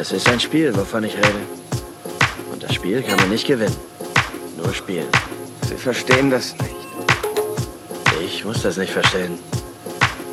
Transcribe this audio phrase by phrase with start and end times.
[0.00, 1.40] Es ist ein Spiel, wovon ich rede.
[2.52, 3.76] Und das Spiel kann man nicht gewinnen.
[4.56, 5.08] Nur spielen.
[5.68, 6.76] Sie verstehen das nicht.
[8.24, 9.40] Ich muss das nicht verstehen.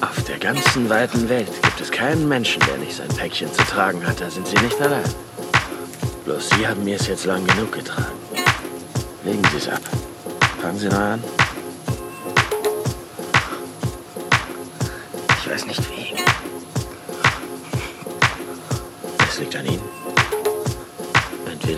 [0.01, 4.05] Auf der ganzen weiten Welt gibt es keinen Menschen, der nicht sein Päckchen zu tragen
[4.05, 4.21] hat.
[4.21, 5.09] Da sind Sie nicht allein.
[6.25, 8.19] Bloß Sie haben mir es jetzt lang genug getragen.
[9.23, 9.81] Legen Sie es ab.
[10.61, 11.23] Fangen Sie neu an.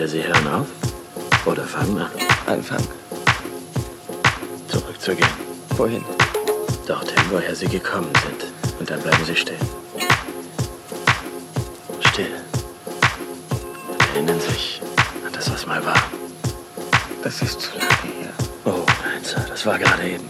[0.08, 0.68] Entweder Sie hören auf
[1.46, 2.10] oder fangen an.
[2.46, 2.82] Anfang.
[4.70, 5.30] Zurückzugehen.
[5.76, 6.04] Wohin?
[6.88, 8.54] Dorthin, woher Sie gekommen sind.
[8.80, 9.60] Und dann bleiben Sie stehen.
[12.00, 12.32] Still.
[13.90, 14.82] Und erinnern sich
[15.26, 16.02] an das, was mal war.
[17.22, 18.34] Das ist zu lange her.
[18.64, 20.30] Oh, nein, Sir, das war gerade eben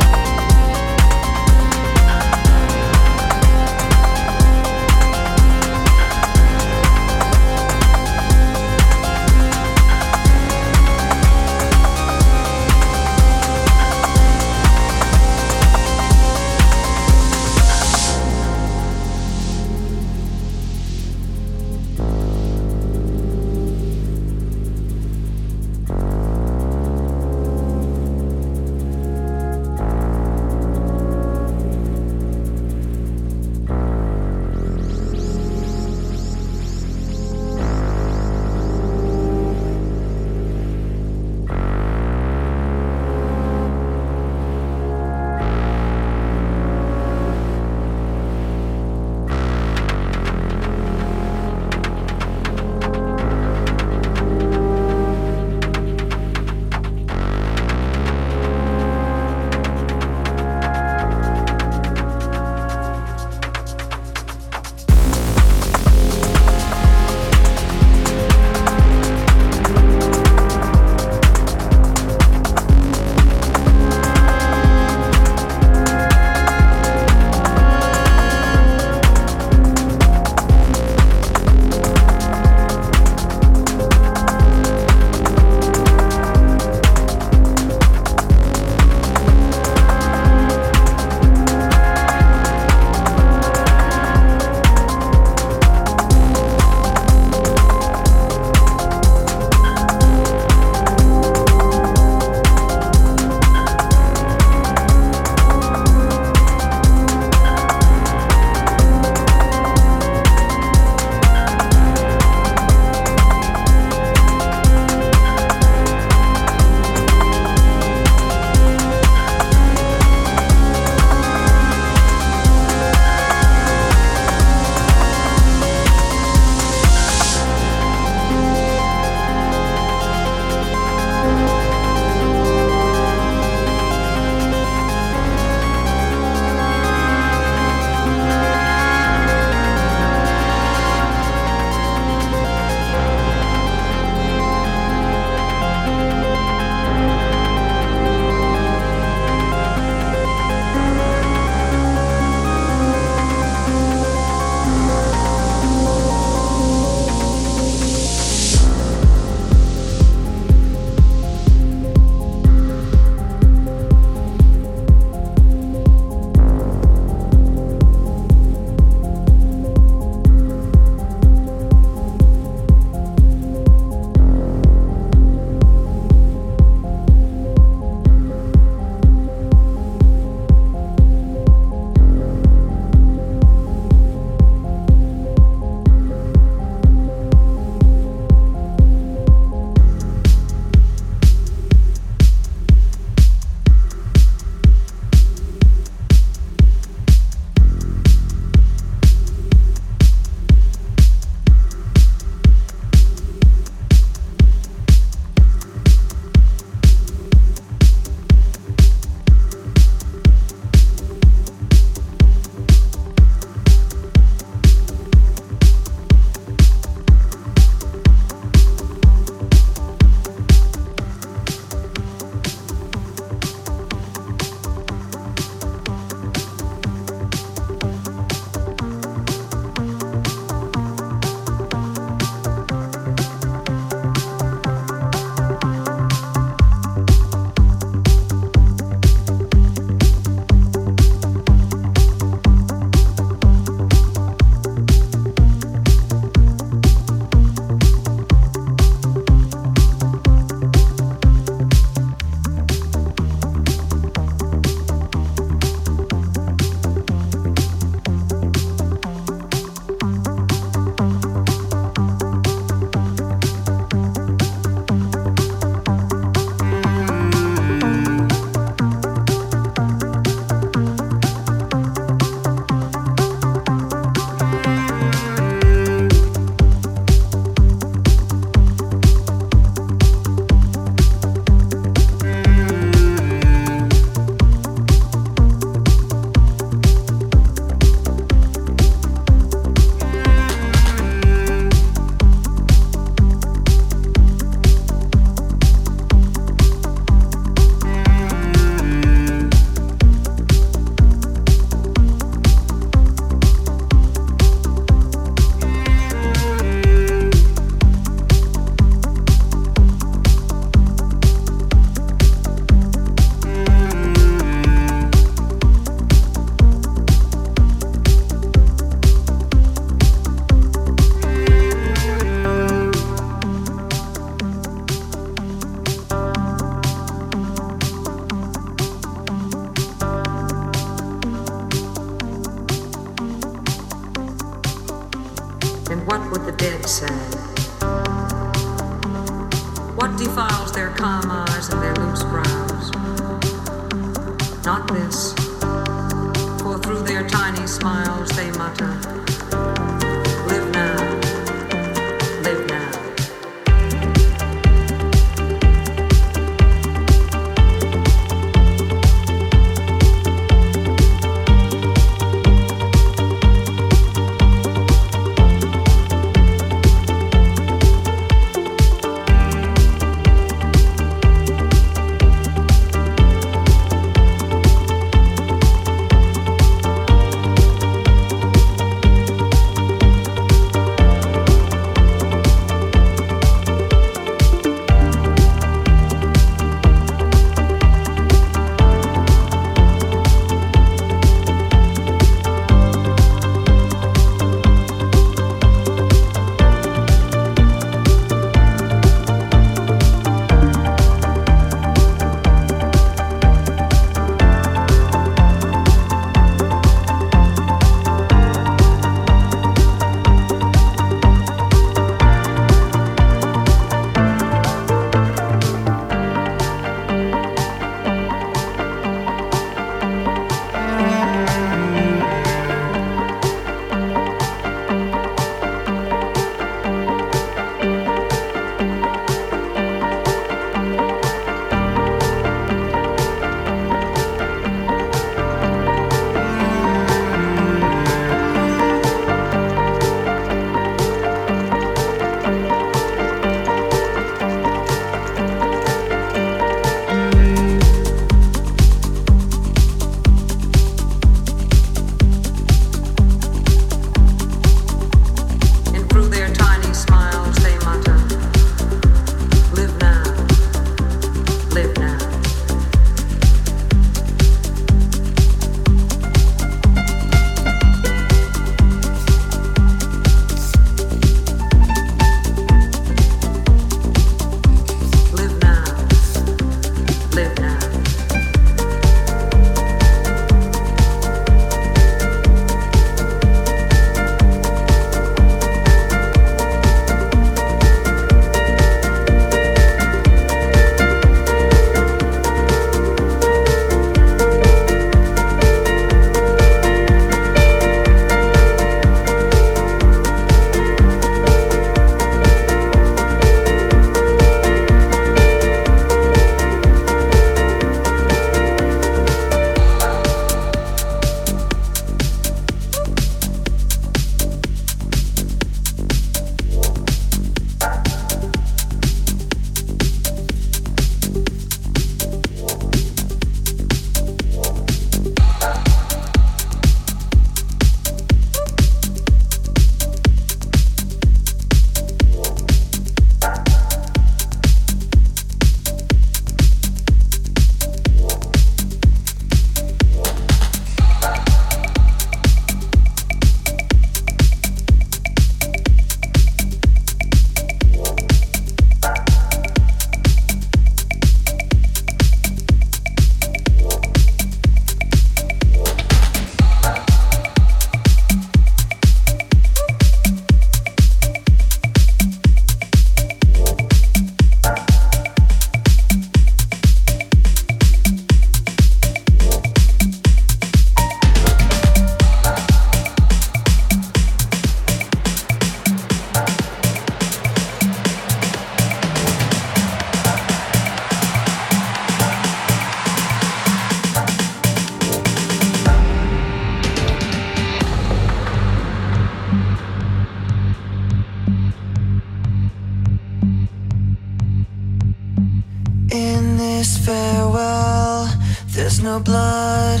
[596.14, 598.32] In this farewell,
[598.68, 600.00] there's no blood,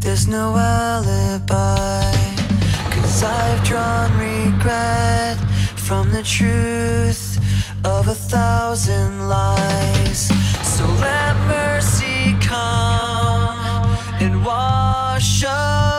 [0.00, 2.10] there's no alibi.
[2.90, 5.38] Cause I've drawn regret
[5.76, 7.38] from the truth
[7.84, 10.26] of a thousand lies.
[10.64, 13.86] So let mercy come
[14.20, 15.95] and wash us.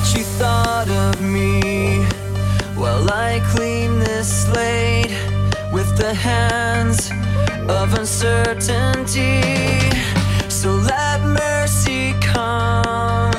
[0.00, 0.16] Erst.
[0.16, 2.04] you thought of me
[2.74, 5.14] while I clean this slate
[5.72, 7.10] with the hands
[7.68, 9.42] of uncertainty.
[10.48, 13.32] So let mercy come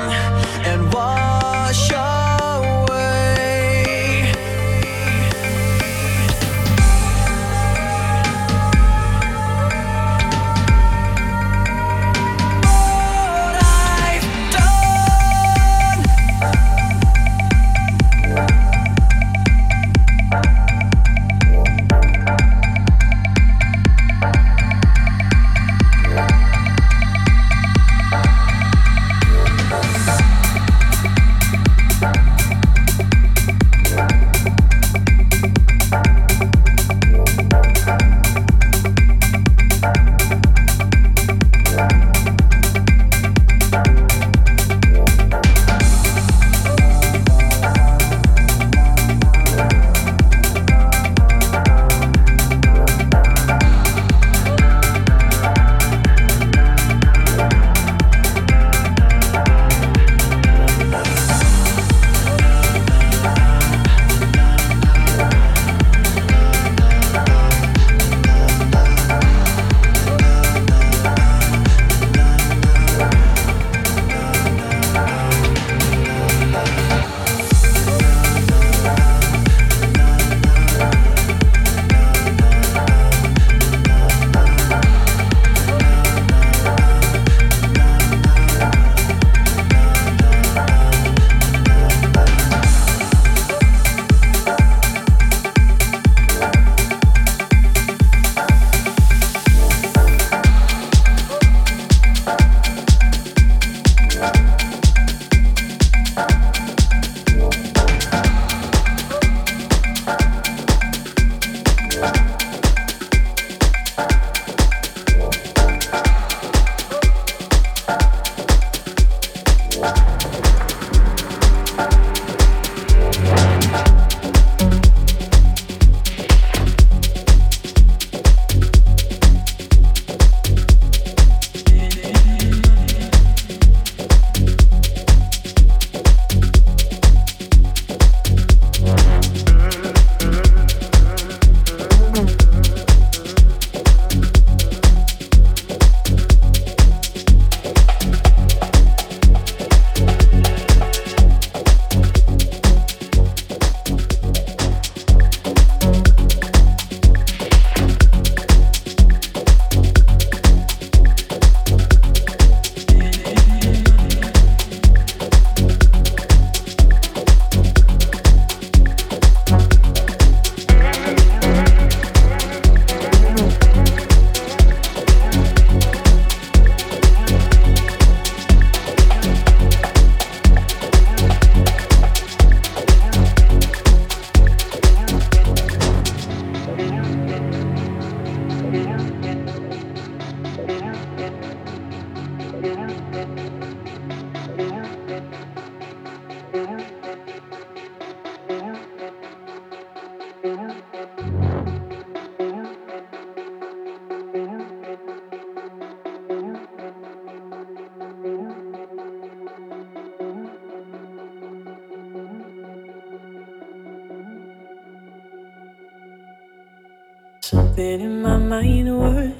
[217.52, 219.30] Something in my mind was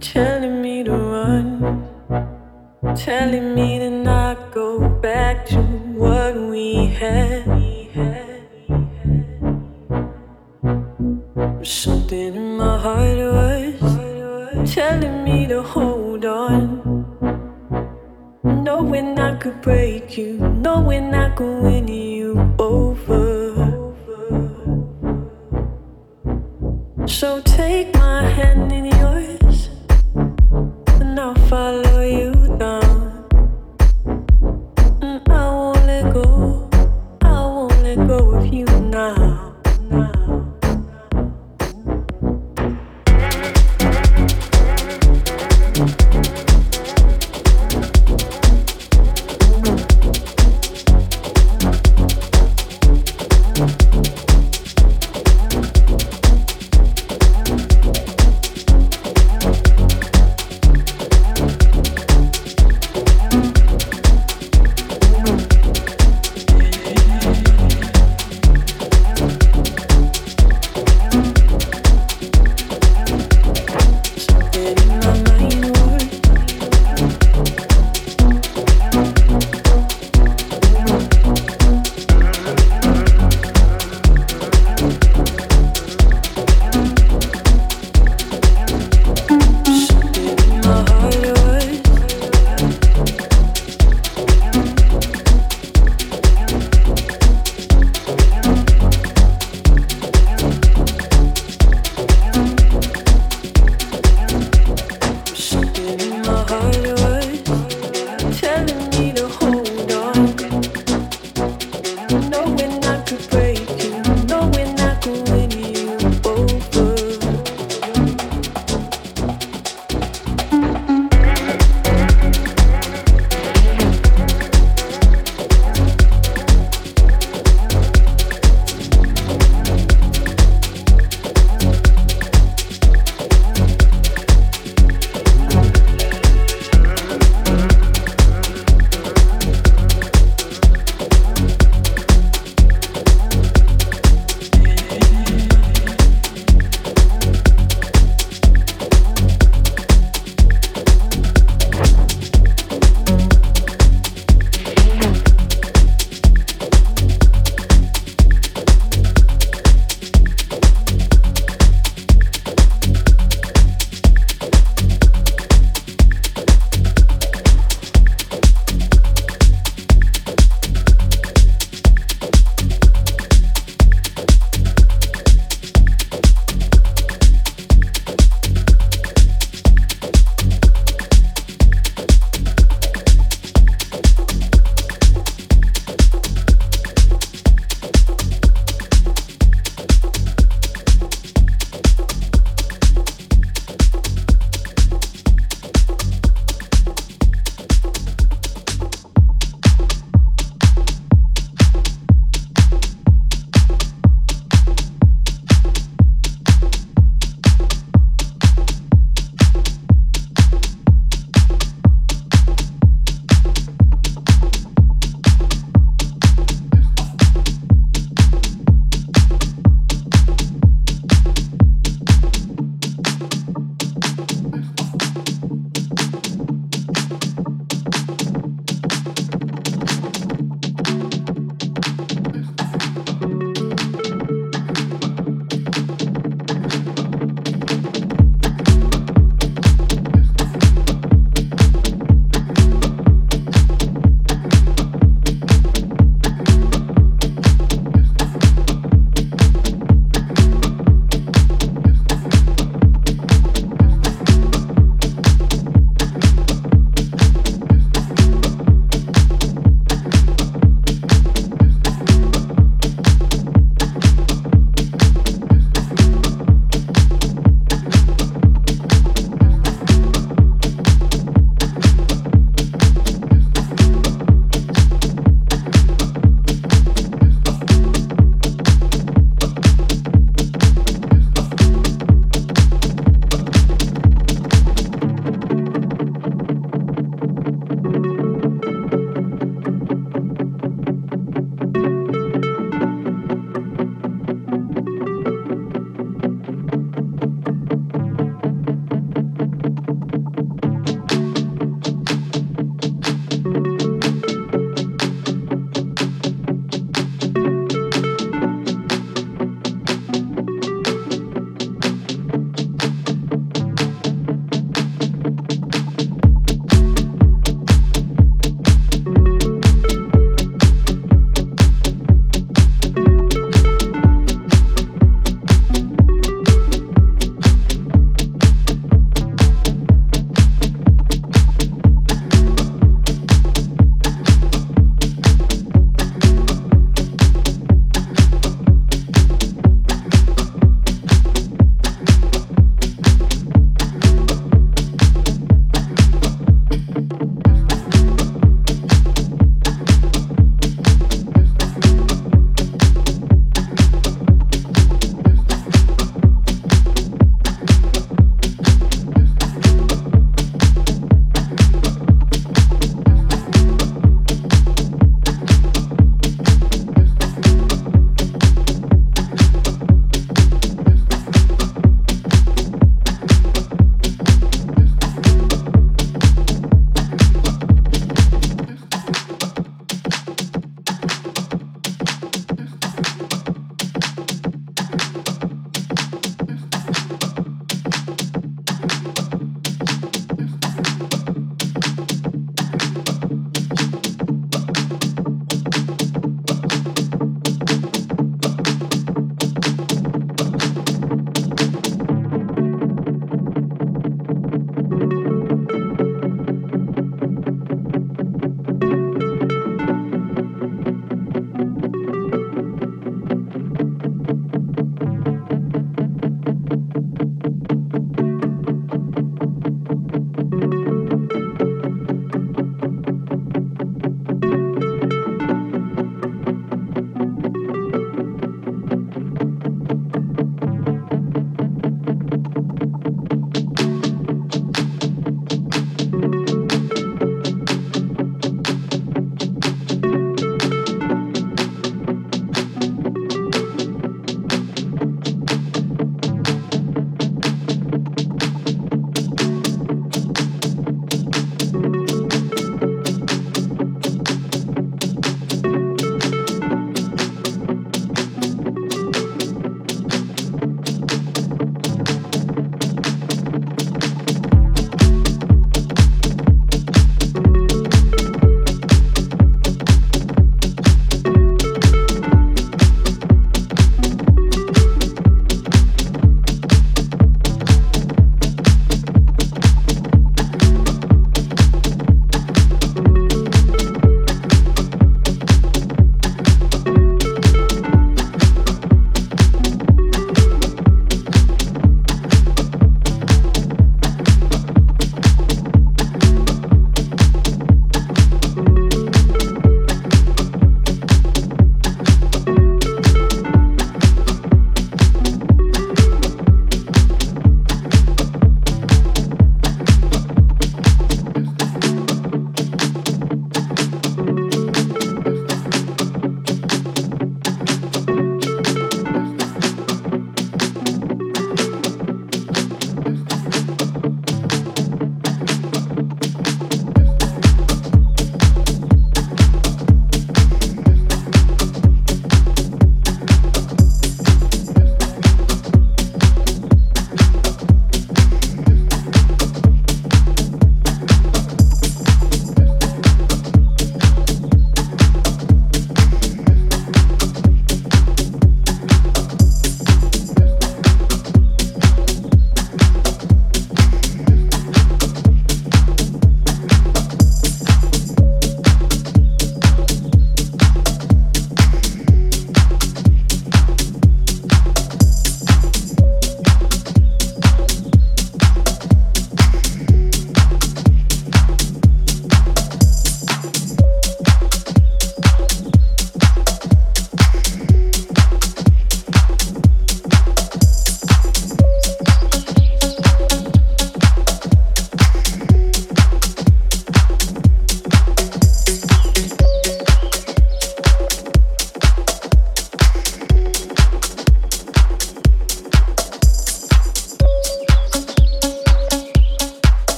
[0.00, 1.86] telling me to run,
[2.96, 7.43] telling me to not go back to what we had.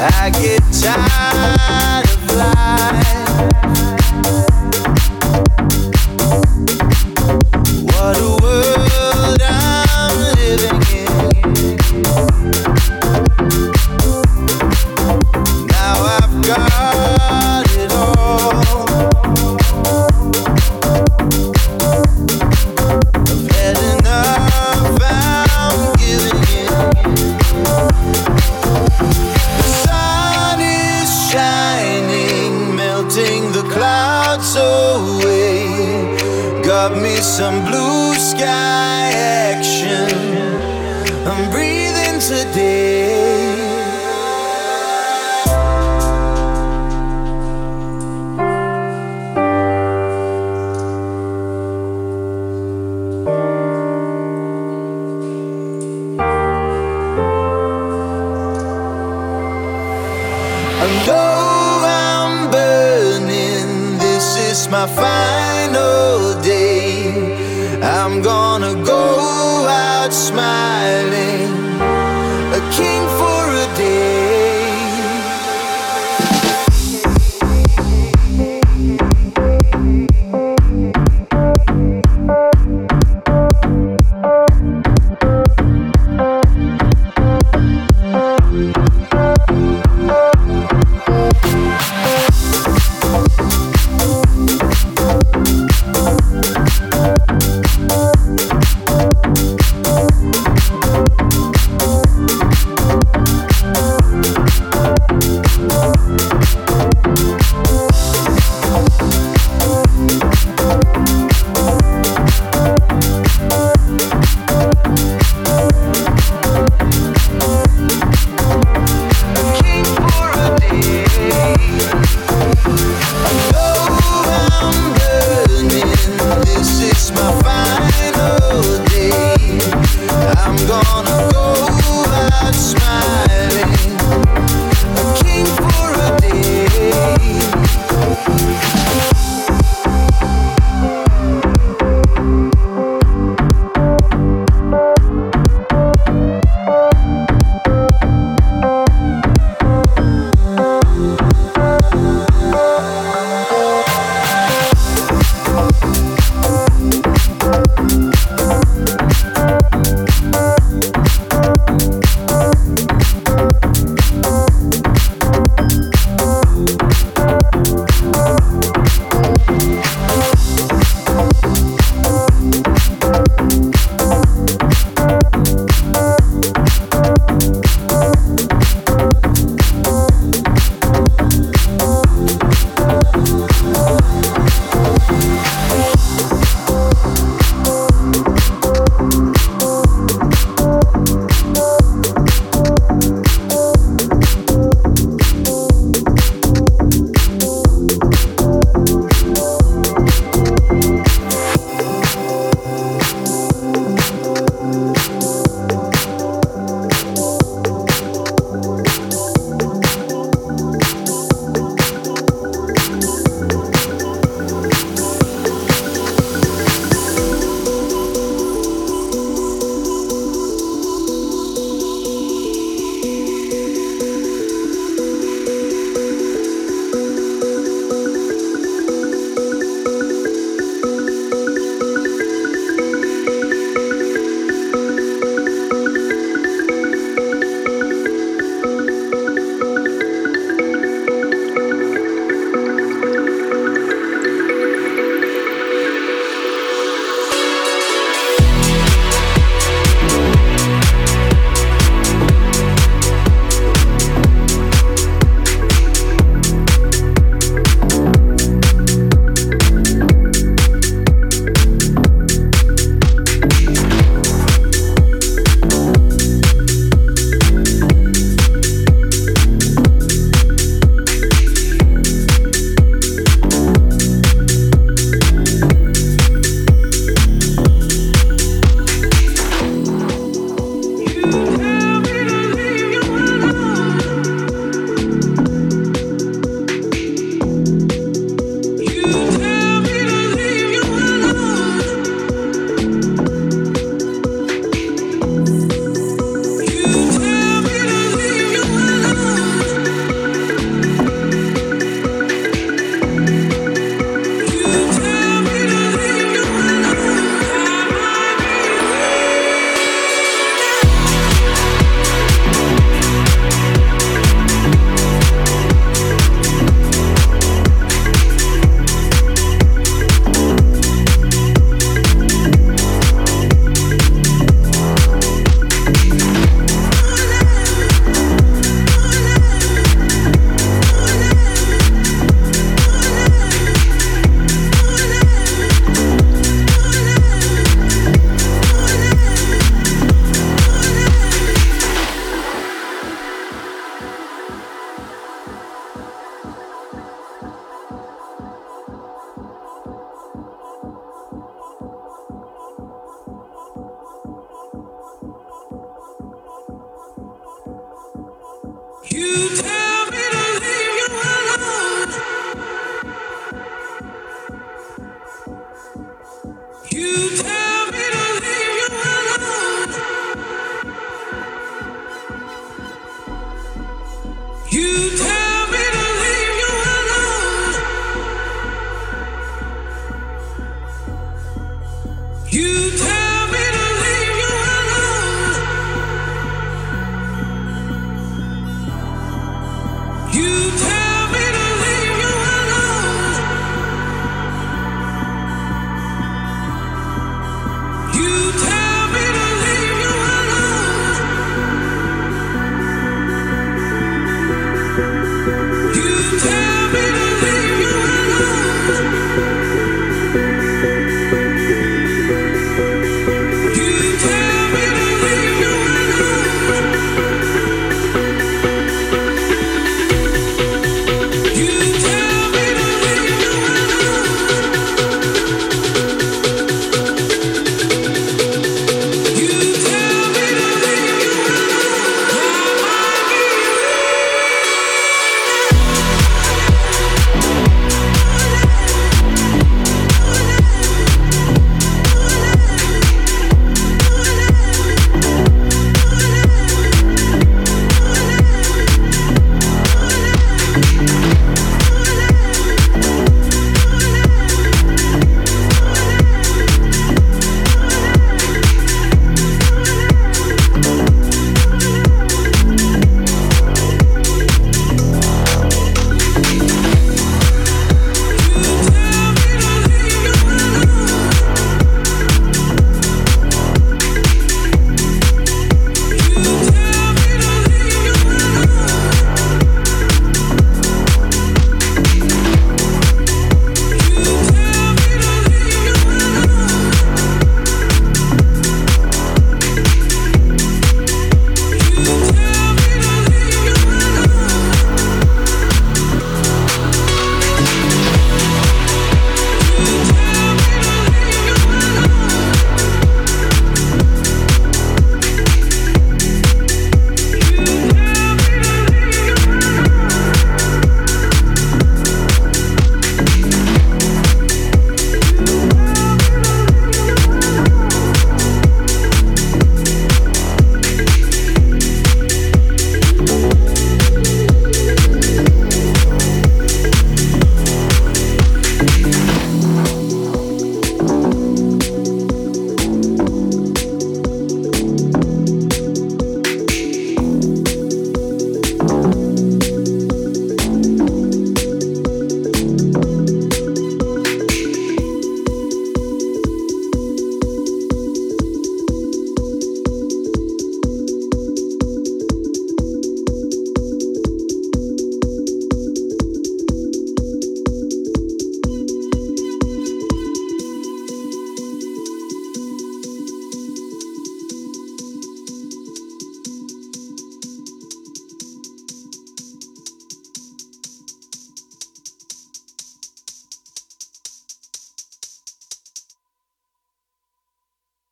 [0.00, 2.07] I get tired